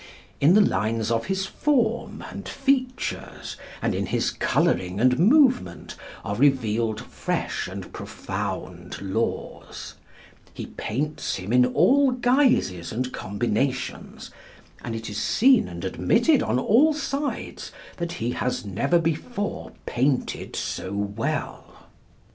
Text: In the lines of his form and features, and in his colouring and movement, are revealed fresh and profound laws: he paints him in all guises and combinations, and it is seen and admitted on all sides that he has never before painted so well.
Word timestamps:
In 0.39 0.55
the 0.55 0.61
lines 0.65 1.11
of 1.11 1.27
his 1.27 1.45
form 1.45 2.23
and 2.31 2.49
features, 2.49 3.55
and 3.83 3.93
in 3.93 4.07
his 4.07 4.31
colouring 4.31 4.99
and 4.99 5.19
movement, 5.19 5.95
are 6.25 6.35
revealed 6.35 6.99
fresh 6.99 7.67
and 7.67 7.93
profound 7.93 8.99
laws: 8.99 9.93
he 10.55 10.65
paints 10.65 11.35
him 11.35 11.53
in 11.53 11.67
all 11.67 12.09
guises 12.13 12.91
and 12.91 13.13
combinations, 13.13 14.31
and 14.83 14.95
it 14.95 15.07
is 15.07 15.19
seen 15.21 15.67
and 15.67 15.85
admitted 15.85 16.41
on 16.41 16.57
all 16.57 16.93
sides 16.95 17.71
that 17.97 18.13
he 18.13 18.31
has 18.31 18.65
never 18.65 18.97
before 18.97 19.71
painted 19.85 20.55
so 20.55 20.91
well. 20.93 21.85